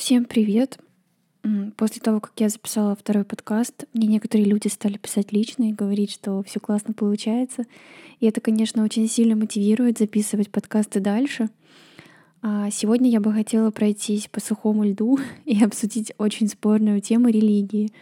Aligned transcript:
Всем 0.00 0.24
привет! 0.24 0.78
После 1.76 2.00
того, 2.00 2.20
как 2.20 2.32
я 2.38 2.48
записала 2.48 2.96
второй 2.96 3.22
подкаст, 3.22 3.84
мне 3.92 4.06
некоторые 4.06 4.48
люди 4.48 4.68
стали 4.68 4.96
писать 4.96 5.30
лично 5.30 5.68
и 5.68 5.74
говорить, 5.74 6.10
что 6.10 6.42
все 6.42 6.58
классно 6.58 6.94
получается. 6.94 7.66
И 8.18 8.26
это, 8.26 8.40
конечно, 8.40 8.82
очень 8.82 9.06
сильно 9.10 9.36
мотивирует 9.36 9.98
записывать 9.98 10.50
подкасты 10.50 11.00
дальше. 11.00 11.50
А 12.40 12.70
сегодня 12.70 13.10
я 13.10 13.20
бы 13.20 13.30
хотела 13.30 13.70
пройтись 13.70 14.28
по 14.28 14.40
сухому 14.40 14.84
льду 14.84 15.18
и 15.44 15.62
обсудить 15.62 16.14
очень 16.16 16.48
спорную 16.48 17.02
тему 17.02 17.28
религии. 17.28 17.92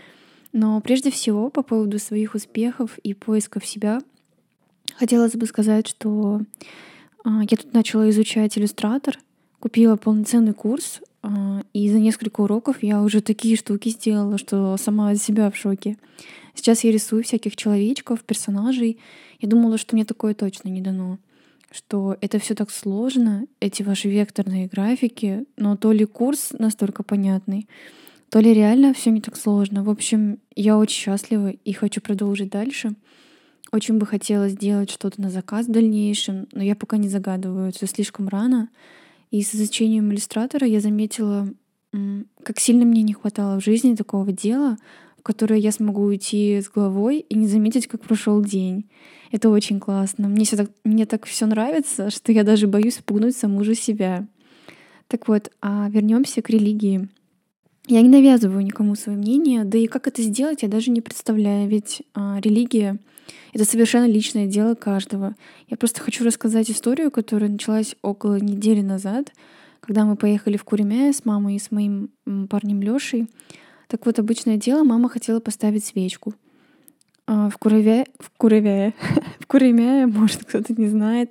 Но 0.53 0.80
прежде 0.80 1.11
всего, 1.11 1.51
по 1.51 1.65
поводу 1.65 1.99
своих 1.99 2.37
успехов 2.37 2.96
и 2.99 3.12
поисков 3.12 3.67
себя, 3.67 3.99
хотелось 4.95 5.35
бы 5.35 5.46
сказать, 5.46 5.89
что 5.89 6.43
а, 7.25 7.41
я 7.43 7.57
тут 7.57 7.75
начала 7.75 8.09
изучать 8.11 8.57
иллюстратор, 8.57 9.19
купила 9.59 9.96
полноценный 9.96 10.55
курс 10.55 11.01
и 11.73 11.91
за 11.91 11.98
несколько 11.98 12.41
уроков 12.43 12.82
я 12.82 13.03
уже 13.03 13.21
такие 13.21 13.57
штуки 13.57 13.91
сделала, 13.91 14.38
что 14.38 14.77
сама 14.77 15.11
от 15.11 15.19
себя 15.19 15.51
в 15.51 15.56
шоке. 15.56 15.97
Сейчас 16.55 16.84
я 16.84 16.92
рисую 16.92 17.25
всяких 17.25 17.56
человечков, 17.56 18.25
персонажей. 18.25 18.98
Я 19.41 19.48
думала, 19.48 19.78
что 19.78 19.95
мне 19.95 20.05
такое 20.05 20.34
точно 20.34 20.69
не 20.69 20.80
дано. 20.80 21.19
Что 21.70 22.16
это 22.20 22.39
все 22.39 22.55
так 22.55 22.70
сложно, 22.70 23.47
эти 23.61 23.83
ваши 23.83 24.09
векторные 24.09 24.69
графики, 24.69 25.45
но 25.56 25.77
то 25.77 25.92
ли 25.92 26.06
курс 26.06 26.52
настолько 26.59 27.02
понятный, 27.02 27.69
то 28.30 28.41
ли 28.41 28.55
реально 28.55 28.95
все 28.95 29.11
не 29.11 29.20
так 29.20 29.37
сложно. 29.37 29.84
В 29.84 29.91
общем, 29.91 30.39
я 30.56 30.78
очень 30.78 31.03
счастлива 31.03 31.50
и 31.50 31.73
хочу 31.73 32.00
продолжить 32.00 32.50
дальше. 32.50 32.95
Очень 33.70 33.98
бы 33.98 34.06
хотела 34.06 34.48
сделать 34.48 34.91
что-то 34.91 35.20
на 35.20 35.30
заказ 35.30 35.66
в 35.66 35.70
дальнейшем, 35.70 36.47
но 36.53 36.62
я 36.62 36.75
пока 36.75 36.97
не 36.97 37.09
загадываю, 37.09 37.70
все 37.73 37.87
слишком 37.87 38.28
рано. 38.28 38.70
И 39.30 39.42
с 39.42 39.55
изучением 39.55 40.10
иллюстратора 40.10 40.66
я 40.66 40.80
заметила, 40.80 41.48
как 42.42 42.59
сильно 42.59 42.84
мне 42.84 43.02
не 43.02 43.12
хватало 43.12 43.60
в 43.60 43.64
жизни 43.64 43.95
такого 43.95 44.32
дела, 44.32 44.78
в 45.19 45.23
которое 45.23 45.59
я 45.59 45.73
смогу 45.73 46.03
уйти 46.03 46.61
с 46.61 46.70
головой 46.70 47.20
и 47.28 47.36
не 47.36 47.47
заметить, 47.47 47.86
как 47.86 48.00
прошел 48.00 48.42
день. 48.42 48.88
Это 49.30 49.50
очень 49.50 49.80
классно. 49.80 50.28
Мне, 50.28 50.44
все 50.44 50.56
так, 50.56 50.70
мне 50.84 51.05
так 51.05 51.27
все 51.27 51.47
нравится, 51.47 52.11
что 52.11 52.33
я 52.33 52.44
даже 52.44 52.66
боюсь 52.66 52.98
пугнуть 53.05 53.36
саму 53.36 53.64
же 53.64 53.75
себя. 53.75 54.27
Так 55.08 55.28
вот, 55.28 55.50
а 55.60 55.88
вернемся 55.91 56.41
к 56.41 56.50
религии. 56.50 57.08
Я 57.89 58.03
не 58.03 58.11
навязываю 58.11 58.62
никому 58.62 58.94
свое 58.97 59.17
мнение, 59.17 59.64
да 59.64 59.78
и 59.78 59.86
как 59.86 60.06
это 60.08 60.20
сделать, 60.20 60.61
я 60.61 60.69
даже 60.69 60.91
не 60.91 61.00
представляю, 61.00 61.69
ведь 61.69 62.03
а, 62.14 62.39
религия 62.39 62.98
это 63.55 63.64
совершенно 63.64 64.06
личное 64.06 64.47
дело 64.47 64.75
каждого. 64.75 65.34
Я 65.69 65.78
просто 65.78 66.03
хочу 66.03 66.22
рассказать 66.22 66.70
историю, 66.70 67.11
которая 67.11 67.48
началась 67.48 67.97
около 68.03 68.39
недели 68.39 68.83
назад, 68.83 69.33
когда 69.81 70.05
мы 70.05 70.16
поехали 70.16 70.59
в 70.59 70.64
Куремяя 70.64 71.14
с 71.14 71.25
мамой 71.25 71.56
и 71.56 71.59
с 71.59 71.70
моим 71.70 72.11
парнем 72.50 72.83
Лешей. 72.83 73.27
Так 73.86 74.05
вот, 74.05 74.19
обычное 74.19 74.59
дело, 74.59 74.84
мама 74.84 75.09
хотела 75.09 75.41
поставить 75.41 75.86
свечку. 75.86 76.34
А, 77.27 77.48
в 77.48 77.56
Куремяе, 77.56 78.06
в 78.19 78.31
Куремяе, 78.36 78.92
в 79.41 79.47
Куремяе, 79.47 80.06
может, 80.06 80.44
кто-то 80.44 80.75
не 80.75 80.89
знает, 80.89 81.31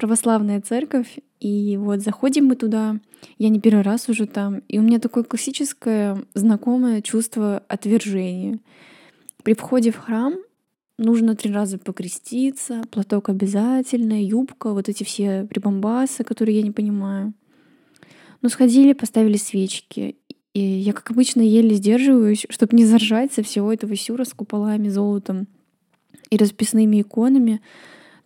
православная 0.00 0.62
церковь. 0.62 1.18
И 1.40 1.76
вот 1.76 2.00
заходим 2.00 2.46
мы 2.46 2.56
туда, 2.56 2.98
я 3.38 3.50
не 3.50 3.60
первый 3.60 3.82
раз 3.82 4.08
уже 4.08 4.26
там, 4.26 4.62
и 4.66 4.78
у 4.78 4.82
меня 4.82 4.98
такое 4.98 5.24
классическое 5.24 6.24
знакомое 6.32 7.02
чувство 7.02 7.62
отвержения. 7.68 8.60
При 9.42 9.54
входе 9.54 9.90
в 9.90 9.98
храм 9.98 10.34
нужно 10.96 11.36
три 11.36 11.52
раза 11.52 11.76
покреститься, 11.76 12.82
платок 12.90 13.28
обязательно, 13.28 14.22
юбка, 14.24 14.72
вот 14.72 14.88
эти 14.88 15.04
все 15.04 15.46
прибамбасы, 15.50 16.24
которые 16.24 16.56
я 16.56 16.62
не 16.62 16.70
понимаю. 16.70 17.34
Ну, 18.40 18.48
сходили, 18.48 18.94
поставили 18.94 19.36
свечки. 19.36 20.16
И 20.54 20.60
я, 20.60 20.94
как 20.94 21.10
обычно, 21.10 21.42
еле 21.42 21.74
сдерживаюсь, 21.74 22.46
чтобы 22.48 22.74
не 22.74 22.86
заржать 22.86 23.34
со 23.34 23.42
всего 23.42 23.70
этого 23.70 23.94
сюра 23.96 24.24
с 24.24 24.32
куполами, 24.32 24.88
золотом 24.88 25.46
и 26.30 26.38
расписными 26.38 27.02
иконами. 27.02 27.60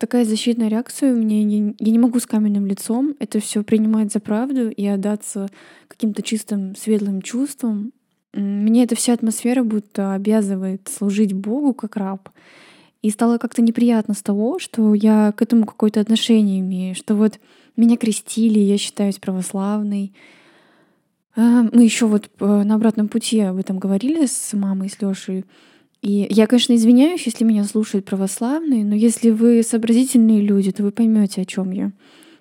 Такая 0.04 0.26
защитная 0.26 0.68
реакция 0.68 1.14
у 1.14 1.16
меня. 1.16 1.38
Я 1.78 1.90
не 1.90 1.98
могу 1.98 2.20
с 2.20 2.26
каменным 2.26 2.66
лицом 2.66 3.14
это 3.20 3.40
все 3.40 3.64
принимать 3.64 4.12
за 4.12 4.20
правду 4.20 4.68
и 4.68 4.84
отдаться 4.84 5.48
каким-то 5.88 6.20
чистым, 6.20 6.76
светлым 6.76 7.22
чувствам. 7.22 7.90
Мне 8.34 8.84
эта 8.84 8.96
вся 8.96 9.14
атмосфера 9.14 9.64
будто 9.64 10.12
обязывает 10.12 10.90
служить 10.94 11.32
Богу 11.32 11.72
как 11.72 11.96
раб. 11.96 12.28
И 13.00 13.08
стало 13.08 13.38
как-то 13.38 13.62
неприятно 13.62 14.12
с 14.12 14.20
того, 14.20 14.58
что 14.58 14.92
я 14.92 15.32
к 15.32 15.40
этому 15.40 15.64
какое-то 15.64 16.00
отношение 16.00 16.60
имею, 16.60 16.94
что 16.94 17.14
вот 17.14 17.40
меня 17.74 17.96
крестили, 17.96 18.58
я 18.58 18.76
считаюсь 18.76 19.18
православной. 19.18 20.12
А, 21.34 21.62
мы 21.72 21.82
еще 21.82 22.04
вот 22.04 22.28
э, 22.40 22.44
на 22.44 22.74
обратном 22.74 23.08
пути 23.08 23.40
об 23.40 23.56
этом 23.56 23.78
говорили 23.78 24.26
с 24.26 24.52
мамой, 24.52 24.90
с 24.90 25.00
Лешей. 25.00 25.46
И 26.04 26.26
я, 26.28 26.46
конечно, 26.46 26.74
извиняюсь, 26.74 27.24
если 27.24 27.44
меня 27.44 27.64
слушают 27.64 28.04
православные, 28.04 28.84
но 28.84 28.94
если 28.94 29.30
вы 29.30 29.62
сообразительные 29.62 30.42
люди, 30.42 30.70
то 30.70 30.82
вы 30.82 30.90
поймете, 30.90 31.40
о 31.40 31.44
чем 31.46 31.70
я. 31.70 31.92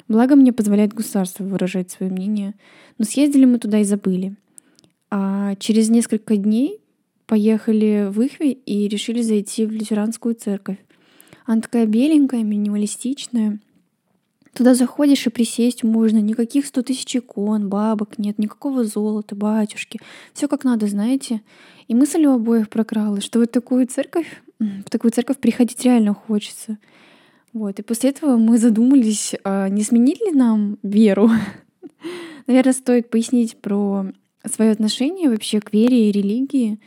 Благо 0.09 0.35
мне 0.35 0.51
позволяет 0.51 0.93
государство 0.93 1.45
выражать 1.45 1.89
свое 1.89 2.11
мнение. 2.11 2.55
Но 2.97 3.05
съездили 3.05 3.45
мы 3.45 3.59
туда 3.59 3.79
и 3.79 3.85
забыли. 3.85 4.35
А 5.09 5.55
через 5.55 5.89
несколько 5.89 6.35
дней 6.35 6.81
поехали 7.25 8.09
в 8.09 8.19
Ихви 8.19 8.51
и 8.51 8.89
решили 8.89 9.21
зайти 9.21 9.65
в 9.65 9.71
лютеранскую 9.71 10.35
церковь. 10.35 10.79
Она 11.45 11.61
такая 11.61 11.85
беленькая, 11.85 12.43
минималистичная. 12.43 13.59
Туда 14.53 14.75
заходишь 14.75 15.25
и 15.25 15.29
присесть 15.29 15.83
можно. 15.83 16.19
Никаких 16.19 16.67
сто 16.67 16.83
тысяч 16.83 17.15
икон, 17.15 17.69
бабок 17.69 18.19
нет, 18.19 18.37
никакого 18.37 18.83
золота, 18.83 19.35
батюшки. 19.35 19.99
Все 20.33 20.47
как 20.47 20.63
надо, 20.63 20.87
знаете. 20.87 21.41
И 21.87 21.95
мысль 21.95 22.25
у 22.25 22.33
обоих 22.33 22.69
прокралась, 22.69 23.23
что 23.23 23.39
вот 23.39 23.51
такую 23.51 23.87
церковь, 23.87 24.41
в 24.59 24.89
такую 24.89 25.11
церковь 25.11 25.37
приходить 25.37 25.83
реально 25.83 26.13
хочется. 26.13 26.77
Вот. 27.51 27.79
И 27.79 27.83
после 27.83 28.11
этого 28.11 28.37
мы 28.37 28.57
задумались, 28.57 29.33
а 29.43 29.69
не 29.69 29.83
сменить 29.83 30.21
ли 30.21 30.31
нам 30.31 30.77
веру? 30.83 31.29
Наверное, 32.47 32.73
стоит 32.73 33.09
пояснить 33.09 33.57
про 33.57 34.07
свое 34.45 34.71
отношение 34.71 35.29
вообще 35.29 35.61
к 35.61 35.73
вере 35.73 36.09
и 36.09 36.11
религии. 36.11 36.79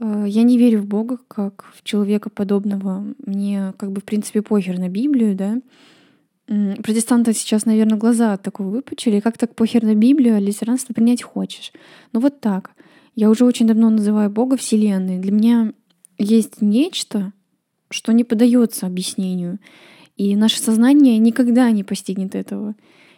Э, 0.00 0.24
я 0.26 0.42
не 0.42 0.58
верю 0.58 0.80
в 0.80 0.86
Бога 0.86 1.18
как 1.28 1.64
в 1.74 1.84
человека 1.84 2.30
подобного. 2.30 3.06
Мне 3.24 3.72
как 3.76 3.92
бы 3.92 4.00
в 4.00 4.04
принципе 4.04 4.42
похер 4.42 4.78
на 4.78 4.88
Библию, 4.88 5.34
да. 5.34 5.60
Протестанты 6.48 7.34
сейчас, 7.34 7.66
наверное, 7.66 7.98
глаза 7.98 8.32
от 8.32 8.42
такого 8.42 8.68
выпучили. 8.68 9.20
Как 9.20 9.36
так 9.36 9.54
похер 9.54 9.84
на 9.84 9.94
Библию, 9.94 10.36
а 10.36 10.40
лютеранство 10.40 10.94
принять 10.94 11.22
хочешь? 11.22 11.72
Ну 12.12 12.20
вот 12.20 12.40
так. 12.40 12.70
Я 13.14 13.28
уже 13.28 13.44
очень 13.44 13.66
давно 13.66 13.90
называю 13.90 14.30
Бога 14.30 14.56
Вселенной. 14.56 15.18
Для 15.18 15.30
меня 15.30 15.72
есть 16.16 16.62
нечто, 16.62 17.34
что 17.90 18.12
не 18.12 18.24
поддается 18.24 18.86
объяснению. 18.86 19.58
И 20.16 20.34
наше 20.36 20.58
сознание 20.58 21.18
никогда 21.18 21.70
не 21.70 21.84
постигнет 21.84 22.34
этого. 22.34 22.74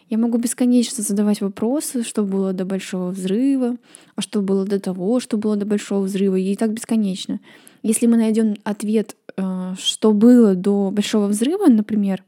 Я 0.09 0.17
могу 0.17 0.37
бесконечно 0.37 1.01
задавать 1.01 1.39
вопросы, 1.39 2.03
что 2.03 2.23
было 2.23 2.51
до 2.51 2.65
большого 2.65 3.11
взрыва, 3.11 3.77
а 4.17 4.21
что 4.21 4.41
было 4.41 4.65
до 4.65 4.77
того, 4.77 5.21
что 5.21 5.37
было 5.37 5.55
до 5.55 5.65
большого 5.65 6.03
взрыва, 6.03 6.35
и 6.35 6.53
так 6.57 6.73
бесконечно. 6.73 7.39
Если 7.81 8.07
мы 8.07 8.17
найдем 8.17 8.55
ответ, 8.65 9.15
э, 9.37 9.73
что 9.79 10.11
было 10.11 10.53
до 10.53 10.91
большого 10.91 11.27
взрыва, 11.27 11.67
например, 11.67 12.25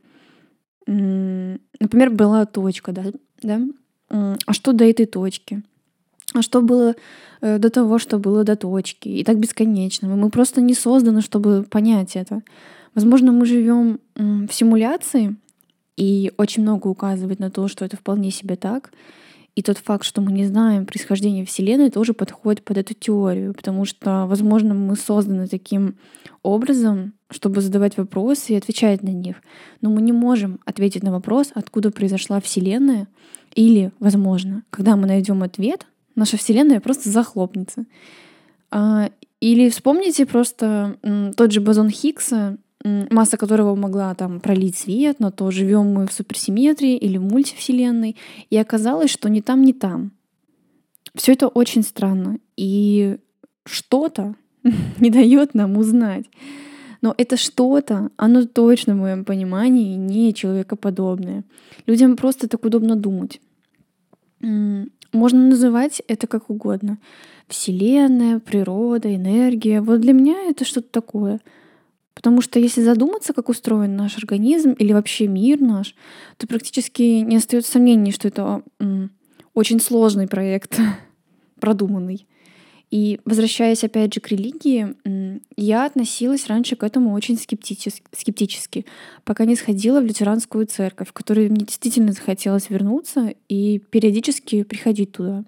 например, 0.85 2.09
была 2.09 2.45
точка, 2.45 2.91
да, 2.91 3.03
да, 3.41 3.61
а 4.09 4.53
что 4.53 4.73
до 4.73 4.85
этой 4.85 5.05
точки? 5.05 5.63
А 6.33 6.41
что 6.41 6.61
было 6.61 6.95
э, 7.41 7.57
до 7.59 7.69
того, 7.69 7.99
что 7.99 8.17
было 8.17 8.44
до 8.44 8.55
точки? 8.55 9.07
И 9.07 9.23
так 9.23 9.38
бесконечно. 9.38 10.07
Мы 10.07 10.29
просто 10.29 10.61
не 10.61 10.73
созданы, 10.73 11.22
чтобы 11.22 11.63
понять 11.63 12.16
это. 12.16 12.41
Возможно, 12.95 13.31
мы 13.31 13.45
живем 13.45 13.99
в 14.16 14.51
симуляции, 14.51 15.35
и 15.95 16.31
очень 16.38 16.63
много 16.63 16.88
указывает 16.88 17.39
на 17.39 17.51
то, 17.51 17.67
что 17.67 17.85
это 17.85 17.97
вполне 17.97 18.31
себе 18.31 18.55
так. 18.55 18.91
И 19.56 19.62
тот 19.62 19.78
факт, 19.78 20.03
что 20.03 20.22
мы 20.22 20.31
не 20.31 20.46
знаем 20.46 20.86
происхождение 20.86 21.46
Вселенной, 21.46 21.91
тоже 21.91 22.14
подходит 22.14 22.64
под 22.64 22.78
эту 22.78 22.96
теорию, 22.96 23.53
потому 23.53 23.85
что, 23.85 24.26
возможно, 24.26 24.73
мы 24.73 24.96
созданы 24.96 25.47
таким 25.47 25.96
образом, 26.41 27.14
чтобы 27.29 27.61
задавать 27.61 27.97
вопросы 27.97 28.53
и 28.53 28.58
отвечать 28.58 29.03
на 29.03 29.09
них. 29.09 29.38
Но 29.82 29.91
мы 29.91 30.02
не 30.02 30.11
можем 30.11 30.59
ответить 30.66 31.03
на 31.03 31.11
вопрос, 31.11 31.52
откуда 31.53 31.91
произошла 31.91 32.41
Вселенная, 32.41 33.08
или, 33.53 33.91
возможно, 34.00 34.64
когда 34.72 34.96
мы 34.96 35.05
найдем 35.05 35.44
ответ, 35.44 35.85
наша 36.16 36.38
Вселенная 36.38 36.79
просто 36.79 37.09
захлопнется. 37.09 37.85
А, 38.72 39.11
или 39.40 39.70
вспомните 39.70 40.26
просто 40.26 40.97
тот 41.38 41.52
же 41.52 41.61
бозон 41.61 41.90
Хиггса, 41.90 42.58
масса 42.84 43.38
которого 43.38 43.76
могла 43.76 44.14
там 44.16 44.40
пролить 44.40 44.76
свет 44.76 45.20
на 45.20 45.32
то, 45.32 45.52
живем 45.52 45.94
мы 45.94 46.08
в 46.08 46.14
суперсимметрии 46.14 46.97
или 46.97 47.18
в 47.18 47.24
мультивселенной. 47.24 48.16
И 48.50 48.58
оказалось, 48.58 49.09
что 49.09 49.30
ни 49.30 49.41
там, 49.41 49.64
ни 49.64 49.72
там. 49.72 50.12
Все 51.16 51.34
это 51.34 51.47
очень 51.47 51.84
странно. 51.84 52.40
И 52.58 53.18
что-то 53.66 54.35
не 55.00 55.09
дает 55.09 55.53
нам 55.53 55.78
узнать. 55.78 56.26
Но 57.02 57.14
это 57.18 57.35
что-то, 57.35 58.12
оно 58.16 58.46
точно, 58.46 58.96
в 58.96 59.00
моем 59.00 59.26
понимании, 59.26 59.96
не 59.96 60.34
человекоподобное. 60.34 61.44
Людям 61.85 62.16
просто 62.16 62.47
так 62.47 62.64
удобно 62.64 62.96
думать. 62.96 63.41
Можно 64.40 65.47
называть 65.50 66.02
это 66.08 66.28
как 66.28 66.50
угодно. 66.50 66.97
Вселенная, 67.47 68.40
природа, 68.40 69.14
энергия. 69.14 69.82
Вот 69.82 70.00
для 70.00 70.14
меня 70.14 70.50
это 70.50 70.64
что-то 70.64 70.88
такое. 70.91 71.40
Потому 72.13 72.41
что 72.41 72.59
если 72.59 72.81
задуматься, 72.81 73.33
как 73.33 73.49
устроен 73.49 73.95
наш 73.95 74.17
организм 74.17 74.71
или 74.71 74.93
вообще 74.93 75.27
мир 75.27 75.59
наш, 75.59 75.95
то 76.37 76.47
практически 76.47 77.01
не 77.01 77.37
остается 77.37 77.71
сомнений, 77.71 78.11
что 78.11 78.27
это 78.27 78.63
очень 79.53 79.79
сложный 79.79 80.27
проект, 80.27 80.79
продуманный. 81.59 82.27
И 82.91 83.19
возвращаясь 83.25 83.83
опять 83.83 84.13
же 84.13 84.21
к 84.21 84.27
религии, 84.27 84.95
я 85.57 85.85
относилась 85.85 86.45
раньше 86.45 86.75
к 86.75 86.83
этому 86.83 87.13
очень 87.13 87.39
скептически, 87.39 88.03
скептически, 88.15 88.85
пока 89.23 89.45
не 89.45 89.55
сходила 89.55 89.99
в 89.99 90.05
лютеранскую 90.05 90.67
церковь, 90.67 91.09
в 91.09 91.13
которую 91.13 91.49
мне 91.49 91.65
действительно 91.65 92.11
захотелось 92.11 92.69
вернуться 92.69 93.33
и 93.49 93.79
периодически 93.79 94.61
приходить 94.61 95.11
туда. 95.11 95.43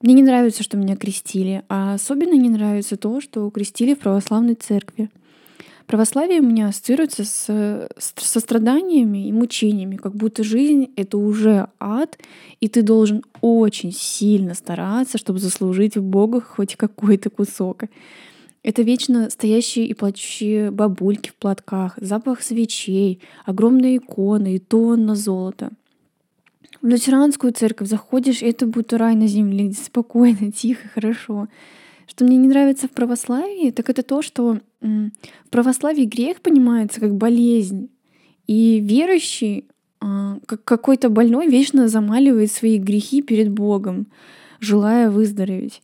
Мне 0.00 0.14
не 0.14 0.22
нравится, 0.22 0.62
что 0.62 0.76
меня 0.76 0.94
крестили, 0.94 1.64
а 1.68 1.94
особенно 1.94 2.34
не 2.34 2.50
нравится 2.50 2.96
то, 2.96 3.20
что 3.20 3.50
крестили 3.50 3.94
в 3.94 3.98
православной 3.98 4.54
церкви— 4.54 5.10
Православие 5.86 6.40
у 6.40 6.44
меня 6.44 6.68
ассоциируется 6.68 7.24
с, 7.24 7.44
с, 7.46 8.14
со 8.16 8.40
страданиями 8.40 9.28
и 9.28 9.32
мучениями, 9.32 9.96
как 9.96 10.16
будто 10.16 10.42
жизнь— 10.42 10.92
это 10.96 11.16
уже 11.16 11.68
ад, 11.78 12.18
и 12.60 12.68
ты 12.68 12.82
должен 12.82 13.22
очень 13.40 13.92
сильно 13.92 14.54
стараться, 14.54 15.16
чтобы 15.16 15.38
заслужить 15.38 15.96
в 15.96 16.02
Бога 16.02 16.40
хоть 16.40 16.74
какой-то 16.74 17.30
кусок. 17.30 17.84
Это 18.64 18.82
вечно 18.82 19.30
стоящие 19.30 19.86
и 19.86 19.94
плачущие 19.94 20.72
бабульки 20.72 21.30
в 21.30 21.36
платках, 21.36 21.96
запах 22.00 22.42
свечей, 22.42 23.20
огромные 23.44 23.98
иконы 23.98 24.56
и 24.56 24.58
тонна 24.58 25.14
золота. 25.14 25.70
В 26.82 26.88
лютеранскую 26.88 27.52
церковь 27.52 27.88
заходишь, 27.88 28.42
и 28.42 28.46
это 28.46 28.66
будто 28.66 28.98
рай 28.98 29.14
на 29.14 29.28
земле, 29.28 29.68
где 29.68 29.76
спокойно, 29.80 30.50
тихо, 30.50 30.88
хорошо. 30.88 31.46
Что 32.06 32.24
мне 32.24 32.36
не 32.36 32.48
нравится 32.48 32.88
в 32.88 32.92
православии, 32.92 33.70
так 33.70 33.90
это 33.90 34.02
то, 34.02 34.22
что 34.22 34.60
в 34.80 35.10
православии 35.50 36.04
грех 36.04 36.40
понимается 36.40 37.00
как 37.00 37.14
болезнь. 37.16 37.90
И 38.46 38.80
верующий, 38.80 39.66
а, 40.00 40.38
как 40.46 40.62
какой-то 40.64 41.08
больной, 41.08 41.48
вечно 41.48 41.88
замаливает 41.88 42.52
свои 42.52 42.78
грехи 42.78 43.22
перед 43.22 43.50
Богом, 43.50 44.06
желая 44.60 45.10
выздороветь. 45.10 45.82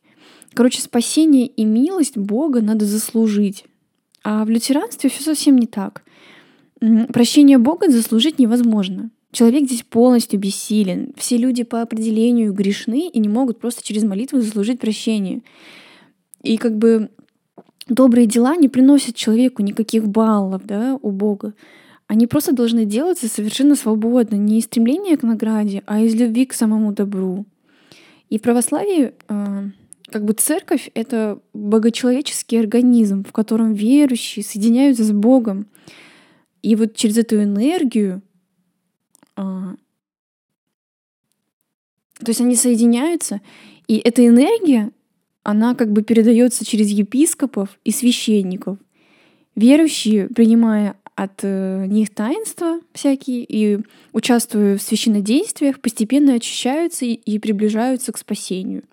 Короче, 0.55 0.81
спасение 0.81 1.47
и 1.47 1.65
милость 1.65 2.17
Бога 2.17 2.61
надо 2.61 2.85
заслужить. 2.85 3.65
А 4.23 4.45
в 4.45 4.51
лютеранстве 4.51 5.11
все 5.11 5.23
совсем 5.25 5.57
не 5.57 5.67
так. 5.67 6.05
Прощение 7.13 7.59
Бога 7.59 7.91
заслужить 7.91 8.39
невозможно. 8.39 9.11
Человек 9.33 9.65
здесь 9.65 9.83
полностью 9.83 10.39
бессилен. 10.39 11.13
Все 11.17 11.39
люди 11.39 11.63
по 11.65 11.81
определению 11.81 12.53
грешны 12.53 13.09
и 13.09 13.19
не 13.19 13.29
могут 13.29 13.61
просто 13.61 13.83
через 13.83 14.05
молитву 14.05 14.41
заслужить 14.41 14.79
прощение. 14.79 15.43
И 16.43 16.57
как 16.57 16.77
бы 16.77 17.11
добрые 17.89 18.27
дела 18.27 18.57
не 18.57 18.69
приносят 18.69 19.15
человеку 19.15 19.63
никаких 19.63 20.09
баллов 20.09 20.63
да, 20.65 20.99
у 21.01 21.11
Бога. 21.11 21.55
Они 22.07 22.27
просто 22.27 22.53
должны 22.53 22.85
делаться 22.85 23.29
совершенно 23.29 23.75
свободно, 23.75 24.35
не 24.35 24.59
из 24.59 24.65
стремления 24.65 25.17
к 25.17 25.23
награде, 25.23 25.83
а 25.87 26.01
из 26.01 26.15
любви 26.15 26.47
к 26.47 26.53
самому 26.53 26.93
добру. 26.93 27.47
И 28.29 28.39
в 28.39 28.43
православии 28.43 29.15
а, 29.29 29.65
как 30.11 30.25
бы 30.25 30.35
церковь— 30.35 30.91
это 30.95 31.41
богочеловеческий 31.55 32.61
организм, 32.61 33.25
в 33.25 33.33
котором 33.33 33.73
верующие 33.73 34.45
соединяются 34.45 35.05
с 35.05 35.13
Богом. 35.13 35.67
И 36.63 36.77
вот 36.77 36.95
через 36.95 37.19
эту 37.19 37.43
энергию, 37.43 38.23
а, 39.37 39.75
то 42.19 42.29
есть 42.29 42.41
они 42.41 42.57
соединяются, 42.57 43.41
и 43.89 43.97
эта 43.97 44.27
энергия 44.27 44.93
она 45.43 45.75
как 45.75 45.93
бы 45.93 46.03
передается 46.03 46.65
через 46.65 46.89
епископов 46.89 47.79
и 47.85 47.91
священников. 47.91 48.79
Верующие, 49.55 50.29
принимая 50.29 50.97
от 51.15 51.41
э, 51.43 51.87
них 51.87 52.11
таинства 52.11 52.81
всякие 52.95 53.45
и 53.45 53.81
участвуя 54.13 54.79
в 54.79 54.83
священнодействиях, 54.83 55.81
постепенно 55.81 56.35
очищаются 56.35 57.05
и, 57.05 57.39
приближаются 57.39 58.13
к 58.13 58.19
спасению. 58.19 58.85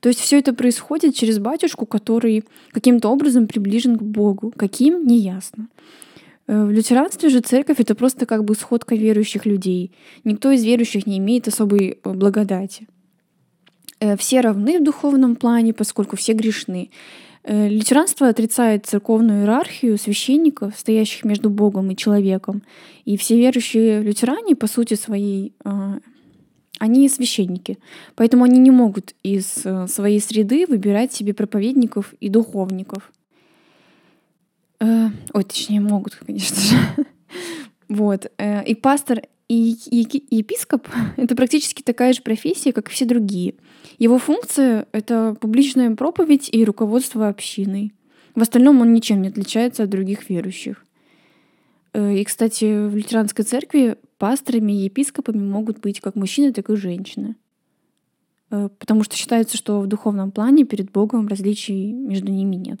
То 0.00 0.10
есть 0.10 0.20
все 0.20 0.38
это 0.38 0.52
происходит 0.52 1.14
через 1.14 1.38
батюшку, 1.38 1.86
который 1.86 2.44
каким-то 2.72 3.08
образом 3.08 3.46
приближен 3.46 3.96
к 3.96 4.02
Богу. 4.02 4.52
Каким— 4.54 5.06
неясно. 5.06 5.68
Э, 6.46 6.64
в 6.64 6.70
лютеранстве 6.70 7.30
же 7.30 7.40
церковь— 7.40 7.76
это 7.80 7.94
просто 7.94 8.26
как 8.26 8.44
бы 8.44 8.54
сходка 8.54 8.94
верующих 8.94 9.46
людей. 9.46 9.92
Никто 10.24 10.50
из 10.50 10.64
верующих 10.64 11.06
не 11.06 11.18
имеет 11.18 11.48
особой 11.48 11.98
э, 12.04 12.12
благодати. 12.12 12.86
Э, 14.02 14.16
все 14.16 14.40
равны 14.40 14.80
в 14.80 14.82
духовном 14.82 15.36
плане, 15.36 15.72
поскольку 15.72 16.16
все 16.16 16.32
грешны. 16.32 16.90
Э, 17.44 17.68
лютеранство 17.68 18.28
отрицает 18.28 18.84
церковную 18.86 19.42
иерархию 19.42 19.96
священников, 19.96 20.76
стоящих 20.76 21.24
между 21.24 21.50
Богом 21.50 21.88
и 21.90 21.96
человеком. 21.96 22.62
И 23.04 23.16
все 23.16 23.36
верующие 23.36 24.02
лютеране, 24.02 24.56
по 24.56 24.66
сути 24.66 24.94
своей, 24.94 25.52
а, 25.64 25.98
они 26.80 27.08
священники. 27.08 27.78
Поэтому 28.16 28.42
они 28.42 28.58
не 28.58 28.72
могут 28.72 29.14
из 29.22 29.64
э, 29.64 29.86
своей 29.86 30.20
среды 30.20 30.66
выбирать 30.66 31.12
себе 31.12 31.32
проповедников 31.32 32.12
и 32.20 32.28
духовников. 32.28 33.12
Ой, 34.80 35.44
точнее, 35.44 35.80
могут, 35.80 36.16
конечно 36.26 36.60
же. 36.60 36.76
Вот. 37.88 38.32
И 38.66 38.74
пастор 38.74 39.22
и 39.52 40.26
епископ— 40.30 40.88
это 41.16 41.36
практически 41.36 41.82
такая 41.82 42.14
же 42.14 42.22
профессия, 42.22 42.72
как 42.72 42.88
и 42.88 42.92
все 42.92 43.04
другие. 43.04 43.54
Его 43.98 44.18
функция— 44.18 44.86
это 44.92 45.36
публичная 45.40 45.94
проповедь 45.94 46.48
и 46.50 46.64
руководство 46.64 47.28
общиной. 47.28 47.92
В 48.34 48.40
остальном 48.40 48.80
он 48.80 48.94
ничем 48.94 49.20
не 49.20 49.28
отличается 49.28 49.82
от 49.82 49.90
других 49.90 50.30
верующих. 50.30 50.86
Э, 51.92 52.14
и, 52.14 52.24
кстати, 52.24 52.88
в 52.88 52.96
лютеранской 52.96 53.44
церкви 53.44 53.98
пасторами 54.16 54.72
и 54.72 54.84
епископами 54.84 55.44
могут 55.44 55.80
быть 55.80 56.00
как 56.00 56.14
мужчины, 56.14 56.52
так 56.52 56.70
и 56.70 56.76
женщины. 56.76 57.36
Э, 58.50 58.70
потому 58.78 59.02
что 59.04 59.16
считается, 59.16 59.58
что 59.58 59.80
в 59.80 59.86
духовном 59.86 60.30
плане 60.30 60.64
перед 60.64 60.90
Богом 60.90 61.28
различий 61.28 61.92
между 61.92 62.32
ними 62.32 62.56
нет. 62.56 62.80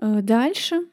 Э, 0.00 0.22
дальше 0.22 0.86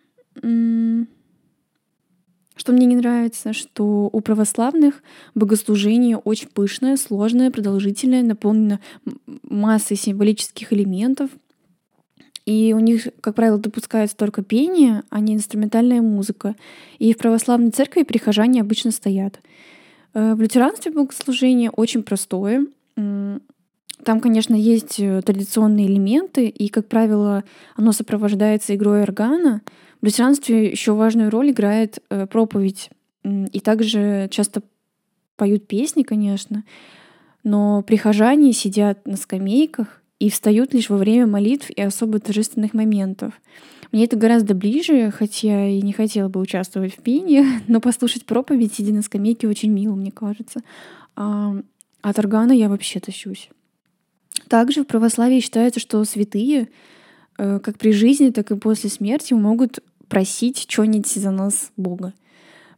что 2.56 2.72
мне 2.72 2.86
не 2.86 2.96
нравится, 2.96 3.54
что 3.54 4.10
у 4.12 4.20
православных 4.22 5.04
богослужение 5.34 6.18
очень 6.18 6.48
пышное, 6.48 6.98
сложное, 6.98 7.52
продолжительное, 7.52 8.24
наполнено 8.24 8.80
массой 9.44 9.98
символических 9.98 10.72
элементов. 10.72 11.30
И 12.46 12.74
у 12.74 12.80
них, 12.80 13.08
как 13.22 13.36
правило, 13.36 13.58
допускается 13.58 14.16
только 14.16 14.44
пение, 14.44 15.04
а 15.10 15.20
не 15.20 15.34
инструментальная 15.34 16.02
музыка. 16.02 16.56
И 17.00 17.14
в 17.14 17.18
православной 17.18 17.72
церкви 17.72 18.04
прихожане 18.04 18.62
обычно 18.62 18.92
стоят. 18.92 19.40
Э, 20.14 20.36
в 20.36 20.42
лютеранстве 20.42 20.92
богослужение 20.92 21.72
очень 21.72 22.04
простое. 22.04 22.68
Там, 22.96 24.20
конечно, 24.22 24.54
есть 24.54 25.00
э, 25.00 25.22
традиционные 25.24 25.88
элементы, 25.88 26.48
и, 26.48 26.70
как 26.70 26.88
правило, 26.88 27.44
оно 27.76 27.92
сопровождается 27.92 28.76
игрой 28.76 29.02
органа— 29.02 29.62
в 30.02 30.06
лютеранстве 30.06 30.70
еще 30.70 30.94
важную 30.94 31.30
роль 31.30 31.52
играет 31.52 32.00
э, 32.10 32.28
проповедь. 32.28 32.90
И 33.24 33.60
также 33.60 34.28
часто 34.30 34.62
поют 35.36 35.68
песни, 35.68 36.04
конечно, 36.04 36.64
но 37.44 37.82
прихожане 37.82 38.54
сидят 38.54 39.06
на 39.08 39.18
скамейках 39.18 40.02
и 40.20 40.30
встают 40.30 40.74
лишь 40.74 40.90
во 40.90 40.98
время 40.98 41.28
молитв 41.28 41.70
и 41.70 41.82
особо 41.82 42.20
торжественных 42.20 42.74
моментов. 42.74 43.34
Мне 43.92 44.06
это 44.06 44.18
гораздо 44.18 44.56
ближе, 44.56 45.12
хотя 45.12 45.68
и 45.68 45.82
не 45.82 45.94
хотела 45.94 46.28
бы 46.28 46.40
участвовать 46.40 46.94
в 46.96 47.02
пении, 47.02 47.46
но 47.68 47.80
послушать 47.80 48.26
проповедь, 48.26 48.74
сидя 48.74 48.94
на 48.94 49.02
скамейке, 49.02 49.48
очень 49.48 49.72
мило, 49.72 49.96
мне 49.96 50.12
кажется. 50.12 50.62
А 51.16 51.56
от 52.02 52.20
органа 52.20 52.52
я 52.52 52.70
вообще 52.70 53.00
тащусь. 53.00 53.50
Также 54.48 54.84
в 54.84 54.88
православии 54.88 55.40
считается, 55.40 55.80
что 55.80 56.04
святые, 56.04 56.70
как 57.38 57.78
при 57.78 57.92
жизни, 57.92 58.30
так 58.30 58.52
и 58.52 58.56
после 58.56 58.90
смерти, 58.90 59.34
могут 59.34 59.80
просить 60.08 60.66
что-нибудь 60.70 61.08
за 61.08 61.32
нас 61.32 61.72
Бога. 61.78 62.14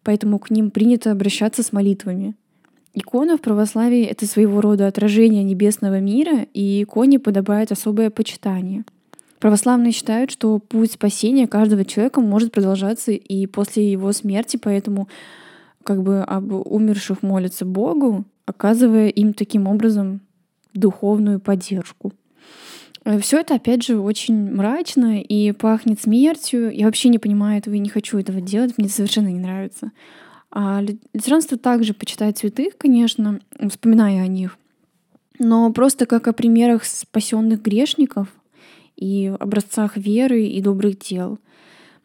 Поэтому 0.03 0.39
к 0.39 0.49
ним 0.49 0.71
принято 0.71 1.11
обращаться 1.11 1.63
с 1.63 1.73
молитвами. 1.73 2.35
Икона 2.93 3.37
в 3.37 3.41
православии— 3.41 4.03
это 4.05 4.25
своего 4.25 4.61
рода 4.61 4.87
отражение 4.87 5.43
небесного 5.43 5.99
мира, 5.99 6.47
и 6.53 6.81
иконе 6.81 7.19
подобает 7.19 7.71
особое 7.71 8.09
почитание. 8.09 8.85
Православные 9.39 9.91
считают, 9.91 10.31
что 10.31 10.57
путь 10.57 10.93
спасения 10.93 11.47
каждого 11.47 11.85
человека 11.85 12.21
может 12.21 12.51
продолжаться 12.51 13.11
и 13.11 13.45
после 13.45 13.91
его 13.91 14.11
смерти, 14.13 14.57
поэтому 14.57 15.07
как 15.83 16.01
бы 16.01 16.21
об 16.21 16.51
умерших 16.51 17.21
молятся 17.21 17.65
Богу, 17.65 18.25
оказывая 18.45 19.09
им 19.09 19.33
таким 19.33 19.67
образом 19.67 20.21
духовную 20.73 21.39
поддержку. 21.39 22.13
Э, 23.07 23.19
Все 23.19 23.39
это, 23.39 23.55
опять 23.55 23.83
же, 23.83 23.99
очень 23.99 24.51
мрачно 24.51 25.21
и 25.21 25.53
пахнет 25.53 26.01
смертью. 26.01 26.69
Я 26.73 26.85
вообще 26.85 27.09
не 27.09 27.19
понимаю 27.19 27.59
этого 27.59 27.73
и 27.73 27.79
не 27.79 27.89
хочу 27.89 28.19
этого 28.19 28.41
делать. 28.41 28.77
Мне 28.77 28.89
совершенно 28.89 29.29
не 29.29 29.39
нравится. 29.39 29.91
А 30.51 30.81
лютеранство 30.81 31.57
также 31.57 31.93
почитает 31.93 32.37
святых, 32.37 32.77
конечно, 32.77 33.39
вспоминая 33.69 34.23
о 34.23 34.27
них, 34.27 34.57
но 35.39 35.71
просто 35.73 36.05
как 36.05 36.27
о 36.27 36.33
примерах 36.33 36.85
спасенных 36.85 37.61
грешников 37.61 38.29
и 38.95 39.27
образцах 39.39 39.97
веры 39.97 40.45
и 40.45 40.61
добрых 40.61 40.99
дел. 40.99 41.37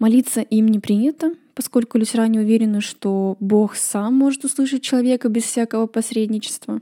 Молиться 0.01 0.41
им 0.41 0.67
не 0.67 0.81
принято, 0.81 1.35
поскольку 1.55 1.99
лютеране 1.99 2.41
уверены, 2.41 2.81
что 2.81 3.37
Бог 3.39 3.77
сам 3.77 4.15
может 4.15 4.45
услышать 4.45 4.83
человека 4.83 5.29
без 5.29 5.45
всякого 5.45 5.87
посредничества. 5.87 6.81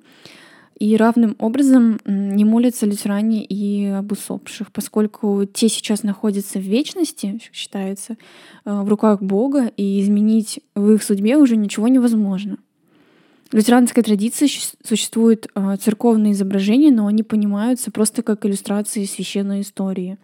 И 0.81 0.97
равным 0.97 1.37
образом 1.39 2.01
не 2.07 2.47
молятся 2.47 2.87
лютеране 2.87 3.45
и 3.45 3.85
об 3.85 4.13
усопших, 4.13 4.73
поскольку 4.73 5.45
те 5.45 5.69
сейчас 5.69 6.03
находятся 6.03 6.59
в 6.59 6.63
вечности, 6.63 7.39
считается, 7.53 8.17
э, 8.65 8.81
в 8.81 8.89
руках 8.89 9.21
Бога, 9.21 9.71
и 9.77 10.01
изменить 10.01 10.61
в 10.75 10.93
их 10.93 11.03
судьбе 11.03 11.37
уже 11.37 11.57
ничего 11.57 11.87
невозможно. 11.87 12.57
В 13.51 13.55
лютеранской 13.57 14.03
традиции 14.03 14.49
существуют 14.83 15.49
э, 15.55 15.77
церковные 15.83 16.33
изображения, 16.33 16.91
но 16.91 17.09
они 17.09 17.25
понимаются 17.25 17.91
просто 17.91 18.23
как 18.23 18.47
иллюстрации 18.47 19.05
священной 19.05 19.61
истории. 19.61 20.17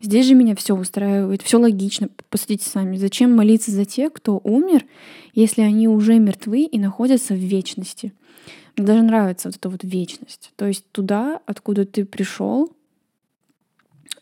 Здесь 0.00 0.26
же 0.26 0.36
меня 0.36 0.54
все 0.54 0.76
устраивает, 0.76 1.42
все 1.42 1.58
логично. 1.58 2.08
Посудите 2.30 2.70
сами, 2.70 2.98
зачем 2.98 3.34
молиться 3.34 3.72
за 3.72 3.84
тех, 3.84 4.12
кто 4.12 4.40
умер, 4.44 4.84
если 5.34 5.62
они 5.62 5.88
уже 5.88 6.20
мертвы 6.20 6.66
и 6.66 6.78
находятся 6.78 7.34
в 7.34 7.38
вечности? 7.38 8.12
Мне 8.76 8.86
даже 8.86 9.02
нравится 9.02 9.48
вот 9.48 9.56
эта 9.56 9.68
вот 9.68 9.84
вечность. 9.84 10.52
То 10.56 10.66
есть 10.66 10.90
туда, 10.90 11.40
откуда 11.46 11.84
ты 11.84 12.04
пришел 12.04 12.72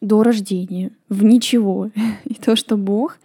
до 0.01 0.23
рождения, 0.23 0.93
в 1.09 1.23
ничего. 1.23 1.91
И 2.25 2.35
то, 2.35 2.57
что 2.57 2.77
Бог, 2.77 3.19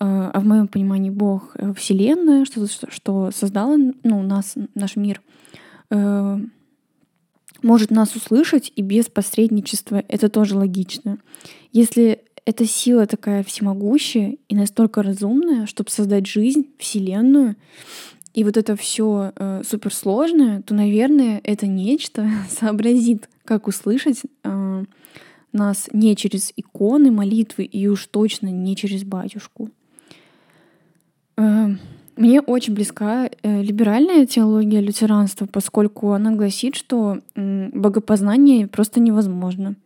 а, 0.00 0.30
а 0.30 0.40
в 0.40 0.44
моем 0.44 0.68
понимании 0.68 1.10
Бог 1.10 1.52
э, 1.54 1.72
Вселенная, 1.74 2.44
что, 2.44 2.66
что 2.66 3.30
создала 3.30 3.76
ну, 4.02 4.22
нас, 4.22 4.54
наш 4.74 4.96
мир, 4.96 5.22
э, 5.90 6.38
может 7.62 7.90
нас 7.90 8.14
услышать 8.14 8.72
и 8.76 8.82
без 8.82 9.06
посредничества, 9.06 10.04
это 10.08 10.28
тоже 10.28 10.56
логично. 10.56 11.18
Если 11.72 12.20
эта 12.44 12.66
сила 12.66 13.06
такая 13.06 13.42
всемогущая 13.42 14.36
и 14.48 14.54
настолько 14.54 15.02
разумная, 15.02 15.66
чтобы 15.66 15.90
создать 15.90 16.26
жизнь, 16.26 16.66
Вселенную, 16.78 17.56
и 18.34 18.42
вот 18.42 18.56
это 18.56 18.74
все 18.74 19.32
э, 19.36 19.62
суперсложное, 19.64 20.60
то, 20.62 20.74
наверное, 20.74 21.40
это 21.44 21.66
нечто 21.66 22.28
сообразит, 22.50 23.28
как 23.44 23.68
услышать 23.68 24.22
э, 24.42 24.84
нас 25.52 25.88
не 25.92 26.16
через 26.16 26.52
иконы, 26.56 27.10
молитвы 27.10 27.64
и 27.64 27.86
уж 27.86 28.06
точно 28.06 28.48
не 28.48 28.76
через 28.76 29.04
батюшку. 29.04 29.70
Э, 31.36 31.68
мне 32.16 32.40
очень 32.40 32.74
близка 32.74 33.28
э, 33.28 33.62
либеральная 33.62 34.26
теология 34.26 34.80
лютеранства, 34.80 35.46
поскольку 35.46 36.12
она 36.12 36.32
гласит, 36.32 36.74
что 36.74 37.20
э, 37.36 37.68
богопознание 37.72 38.66
просто 38.66 38.98
невозможно. 38.98 39.76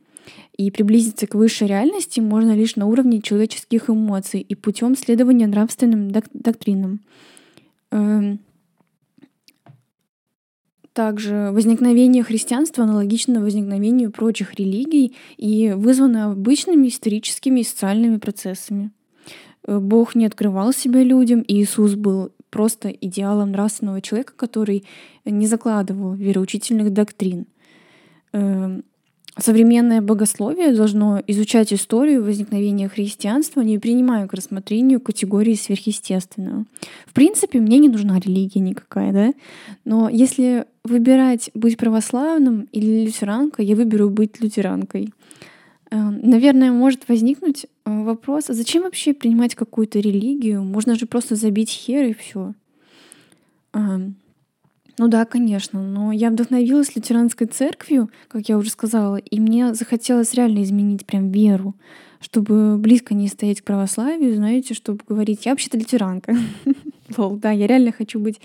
И 0.57 0.71
приблизиться 0.71 1.27
к 1.27 1.35
высшей 1.35 1.69
реальности 1.69 2.21
можно 2.21 2.55
лишь 2.55 2.77
на 2.77 2.87
уровне 2.87 3.21
человеческих 3.21 3.91
эмоций 3.91 4.41
и 4.41 4.55
путем 4.55 4.97
следования 4.97 5.47
нравственным 5.47 6.11
док- 6.11 6.31
доктринам. 6.33 7.01
Эм, 7.91 8.41
также 10.93 11.51
возникновение 11.53 12.25
христианства 12.25 12.83
аналогично 12.83 13.41
возникновению 13.41 14.11
прочих 14.11 14.55
религий 14.55 15.15
и 15.37 15.71
вызвано 15.71 16.33
обычными 16.33 16.89
историческими 16.89 17.61
и 17.61 17.65
социальными 17.65 18.17
процессами. 18.17 18.91
Э, 19.67 19.79
Бог 19.79 20.15
не 20.17 20.27
открывал 20.27 20.73
себя 20.73 21.03
людям, 21.05 21.43
и 21.43 21.63
Иисус 21.63 21.95
был 21.95 22.33
просто 22.51 22.89
идеалом 22.89 23.53
нравственного 23.53 24.01
человека, 24.01 24.33
который 24.35 24.85
не 25.25 25.47
закладывал 25.47 26.15
вероучительных 26.15 26.93
доктрин. 26.93 27.47
Эм, 29.39 29.43
Современное 29.43 30.03
богословие 30.03 30.73
должно 30.73 31.23
изучать 31.27 31.73
историю 31.73 32.25
возникновения 32.25 32.89
христианства, 32.89 33.61
не 33.61 33.79
принимая 33.79 34.27
к 34.27 34.35
рассмотрению 34.35 35.01
категории 35.01 35.55
сверхъестественного. 35.55 36.65
В 37.07 37.13
принципе, 37.13 37.61
мне 37.61 37.79
не 37.79 37.89
нужна 37.89 38.19
религия 38.19 38.61
никакая, 38.61 39.13
да? 39.13 39.33
Но 39.85 40.09
если 40.09 40.67
выбирать 40.85 41.51
быть 41.55 41.77
православным 41.77 42.69
или 42.73 43.07
лютеранкой, 43.07 43.67
я 43.67 43.77
выберу 43.77 44.11
быть 44.11 44.41
лютеранкой. 44.41 45.13
Э, 45.91 45.97
наверное, 45.97 46.73
может 46.73 47.09
возникнуть 47.09 47.67
э, 47.85 48.03
вопрос, 48.03 48.51
а 48.51 48.55
зачем 48.55 48.83
вообще 48.83 49.15
принимать 49.15 49.55
какую-то 49.55 50.01
религию? 50.01 50.63
Можно 50.63 50.97
же 50.97 51.07
просто 51.07 51.37
забить 51.37 51.71
хер 51.71 52.07
и 52.07 52.13
все. 52.13 52.55
Ну 54.99 55.07
да, 55.07 55.25
конечно, 55.25 55.81
но 55.81 56.11
я 56.11 56.31
вдохновилась 56.31 56.97
лютеранской 56.97 57.47
церковью, 57.47 58.11
как 58.27 58.49
я 58.49 58.59
уже 58.59 58.71
сказала, 58.71 59.17
и 59.17 59.39
мне 59.39 59.73
захотелось 59.75 60.35
реально 60.35 60.65
изменить 60.65 61.07
прям 61.07 61.31
веру, 61.31 61.77
чтобы 62.21 62.77
близко 62.79 63.15
не 63.15 63.29
стоять 63.29 63.61
к 63.61 63.65
православию, 63.65 64.35
знаете, 64.35 64.75
чтобы 64.75 65.01
говорить, 65.09 65.47
я 65.47 65.53
вообще-то 65.53 65.79
лютеранка. 65.79 66.37
Лол, 67.17 67.37
да, 67.37 67.53
я 67.53 67.69
реально 67.69 67.93
хочу 67.93 68.19
быть 68.19 68.41